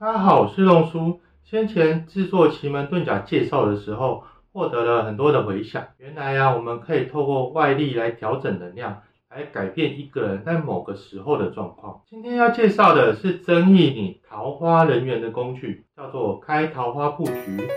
[0.00, 1.20] 大家好，我是龙叔。
[1.42, 5.88] 先前制作奇门遁甲介绍的时候，获得了很多的回响。
[5.96, 12.02] 原来呀，我们可以透过外力来调整能量，来改变一个人在某个时候的状况。
[12.08, 17.68] 今天要介绍的是增益你桃花人缘的工具，叫做开桃花布局。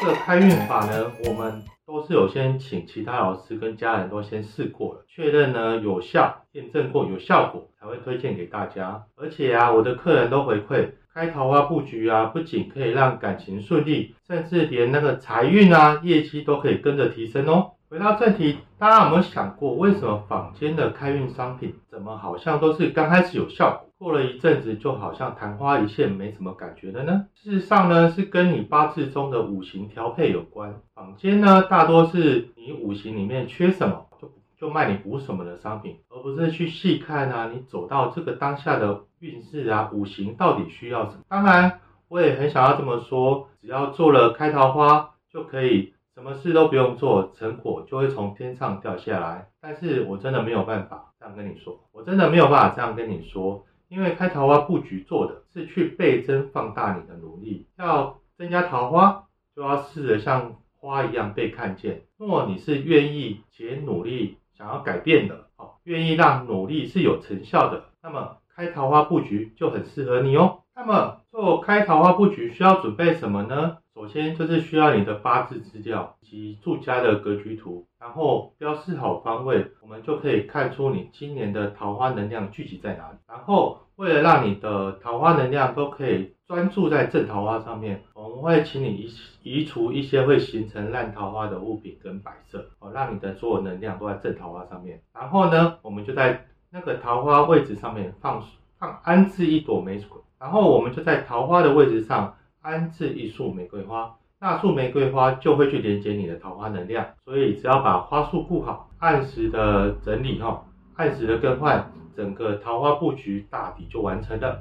[0.00, 9.04] 这个开运法呢，我们都是有先请其他老师跟家人都先试过了，确认呢有效，验证过有效果，才会推荐给大家。
[9.14, 17.72] 而且啊，我的客人都回馈，开桃花布局啊，不仅可以让感情顺利，甚至连那个财运啊、业绩都可以跟着提升哦。
[17.90, 23.90] 回到正题，大家有没有想过，为什么坊间的开运商品，怎么好像都是刚开始有效果？
[23.98, 27.26] 过了一阵子，就好像昙花一现，没什么感觉了呢。
[27.34, 30.80] 事实上呢，是跟你八字中的五行调配有关。
[30.94, 41.22] 坊间呢，大多是你五行里面缺什么，就就卖你补什么的商品，而不是去细看啊，你走到这个当下的运势啊，五行到底需要什么。
[41.28, 49.48] 当然，我也很想要这么说，只要做了开桃花，就可以什么事都不用做，成果就会从天上掉下来。
[49.60, 53.64] 但是我真的没有办法这样跟你说，我真的没有办法这样跟你说。
[53.88, 59.24] 因为开桃花布局做的是去倍增放大你的努力，要增加桃花，
[59.56, 62.02] 就要试着像花一样被看见。
[62.16, 70.60] 若你是愿意且努力想要改变的，哦，愿意让努力是有成效的，那么开桃花布局就很适合你哦。
[70.76, 73.78] 那么做开桃花布局需要准备什么呢？
[74.10, 83.18] 首先就是需要你的八字资料以及住家的格局图，然后标示好方位，我们就可以看出你今年的桃花能量聚集在哪里。
[83.28, 89.14] 然后为了让你的桃花能量都可以专注在正桃花上面，我们会请你移
[89.44, 95.00] 移除一些会形成烂桃花的物品跟摆设，哦，让你的所有能量都在正桃花上面。
[95.14, 98.42] 然后呢，我们就在那个桃花位置上面放
[98.76, 102.34] 放安置一朵玫瑰，然后我们就在桃花的位置上。
[102.62, 110.62] 安置一束玫瑰花，那束玫瑰花就会去连接你的桃花能量，所以只要把花束顾好，按时的整理哈，
[110.96, 114.58] 按时的更换，整个桃花布局大抵就完成了。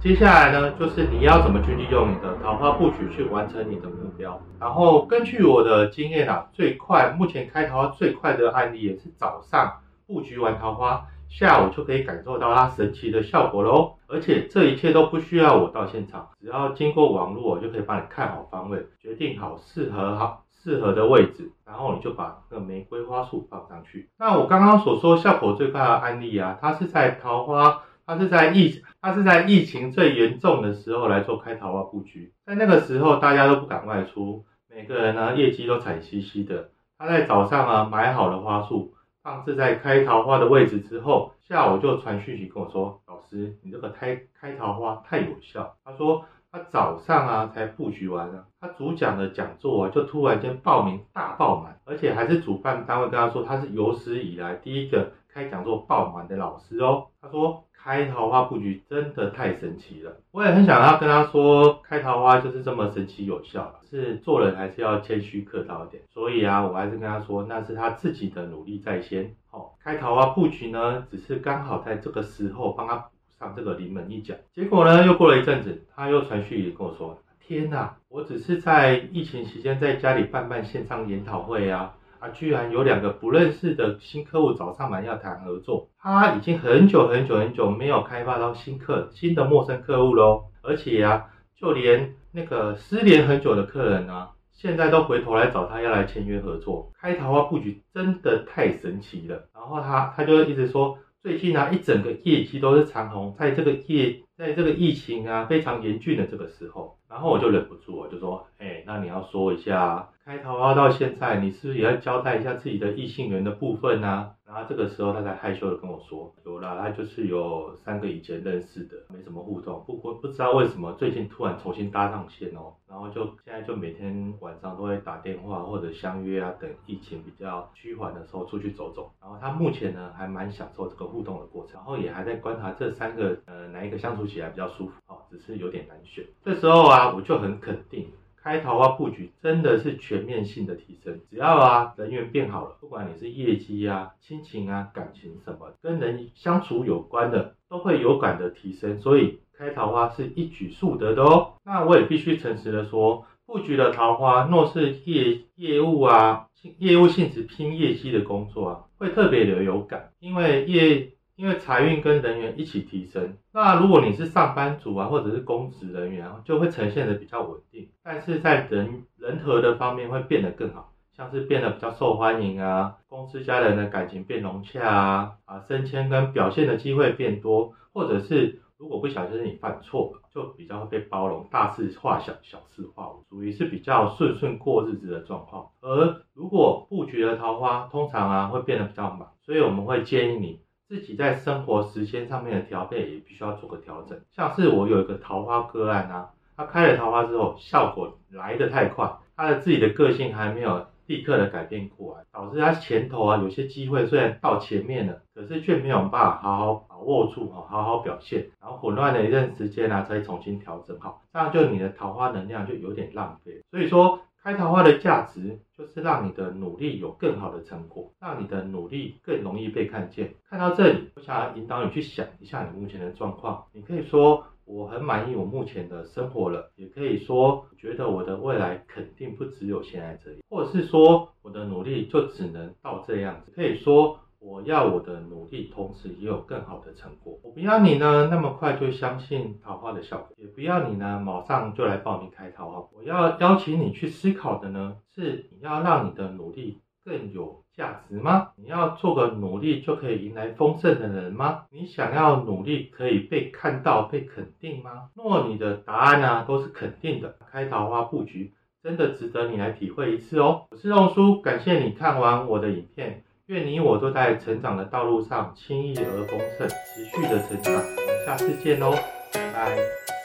[0.00, 4.40] 接下来呢，就是你要怎么去利用你的桃花布局去完成你的目标。
[4.60, 9.72] 然后根据我的经验啊，最快目前开桃花最快的案例也是早上
[10.06, 11.06] 布局完桃花。
[11.38, 24.08] 下午就可以感受到它神奇的效果喽，而且这一切都不需要我到现场，只要经过网络，我就可以帮你看好方位，决定好适合好适合的位置，然后你就把那个玫瑰花束放上去。
[24.18, 38.94] 那我刚刚所说效果最快的案例啊，它是在桃花，它是在疫，它是在疫情最严重的时候来做开桃花布局，在那个时候大家都不敢外出，每个人呢业绩都惨兮兮的，他在早上啊买好了花束。
[39.26, 46.24] 放置在开桃花的位置之后，下午就传讯息跟我说：“老师，你这个开开桃花太有效。”他说
[46.56, 57.08] 他早上啊才布局完了，他主讲的讲座啊就突然间报名大爆满，而且还是主办单位跟他说他是有史以来第一个开讲座爆满的老师哦。
[57.20, 57.62] 他说。
[57.78, 66.02] 开桃花布局真的太神奇了，我也很想要跟他说，开桃花就是这么神奇有效，是做人还是要谦虚客套一点。
[66.10, 69.36] 所以啊，我还是跟他说，那是他自己的努力在先。
[69.48, 73.04] 好，开桃花布局呢，只是刚好在这个时候帮他
[73.38, 74.34] 上这个临门一脚。
[74.54, 81.94] 结果呢，又过了一阵子，他又传讯跟我说，天哪，我只是在疫情期间在家里办办线上研讨会啊。
[82.18, 99.48] 啊，居然有两个不认识的新客户找上门要谈合作，他已经很久很久很久没有开发到新客新的陌生客户喽，而且呀，就连那个失联很久的客人啊，现在都回头来找他要来签约合作，开桃花布局真的太神奇了。
[99.54, 100.96] 然后他他就一直说，
[101.26, 108.46] 最近啊一整个业绩都是长虹，在这个业在这个疫情啊非常严峻的这个时候，然后我就忍不住我就说，
[108.86, 110.08] 那你要说一下。
[110.24, 114.32] 开桃花到现在，你是不是也要交代一下自己的异性缘的部分呢？
[114.44, 129.12] 然后这个时候他才害羞的跟我说，有啦，他就是有三个以前认识的，没什么互动，不过不知道为什么最近突然重新搭上线哦，然后就现在就每天晚上都会打电话或者相约啊，等疫情比较趋缓的时候出去走走。
[129.20, 136.24] 然后他目前呢还蛮享受这个互动的过程，然后也还在观察这三个呃哪一个相处起来比较舒服哦，只是有点难选。
[136.44, 138.10] 这时候啊我就很肯定。
[138.46, 149.00] 开桃花布局真的是全面性的提升，只要啊人缘变好了，不管你是业绩啊、亲情啊、感情什么，跟人相处有关的，都会有感的提升。
[149.00, 151.54] 所以开桃花是一举数得的哦。
[151.64, 156.46] 那我也必须诚实的说，布局的桃花，若是业业务啊，
[156.78, 163.36] 业务性质拼业绩的工作啊，会特别的有感，因为业因为财运跟人缘一起提升。
[163.52, 178.60] 那如果你是上班族啊，或者是公职人员啊，就会呈现的比较稳定，但是在人人和的方面会变得更好，像是变得比较受欢迎啊，公司家人的感情变融洽啊，啊升迁跟表现的机会变多，或者是。
[178.78, 185.70] 如果不小心你犯错，就比较会被包容，大事化小，小事化无，属于是比较顺顺过日子的状况。
[185.80, 194.18] 而如果布局的桃花，通常啊会变得比较满，所以我们会建议你自己在生活时间上面的调配也必须要做个调整。
[194.32, 200.86] 像是我有一个桃花个案啊，他开了桃花之后，效果来得太快，他的自己的个性还没有。
[201.06, 213.62] 立刻的改变过来，导致他前头啊有些机会虽然到前面了，可是却没有办法好好把握住哈，好好表现，然后混乱了一段时间呢，再重新调整好，这样就你的桃花能量就有点浪费。
[213.70, 220.32] 所以说开桃花的价值就是让你的努力有更好的成果，让你的努力更容易被看见。
[220.48, 224.46] 看到这里，我想要引导你去想一下你目前的状况，你可以说。
[224.64, 233.52] 我很满意我目前的生活了，也可以说觉得我的未来肯定不只有现在这样，或者是说我的努力就只能到这样子。
[233.54, 237.36] 可以说我要我的努力，同时也有更好的成果。
[237.42, 242.88] 我不要你呢那么快就相信桃花的效果，也不要你呢马上就来报名开桃花。
[242.92, 246.78] 我要邀请你去思考的呢，是你要让你的努力。
[247.04, 248.48] 更有价值吗？
[248.56, 251.66] 你要做个努力就可以迎来丰盛的人吗？
[251.70, 255.10] 你想要努力可以被看到、被肯定吗？
[255.14, 258.52] 若你的答案呢都是肯定的，开桃花布局
[258.82, 260.66] 真的值得你来体会一次哦。
[260.68, 267.74] 我是肉叔，感谢你看完我的影片，愿你我都在成长的道路上轻易而丰盛，持续的成长。
[267.74, 268.90] 我们下次见喽，
[269.32, 270.15] 拜拜。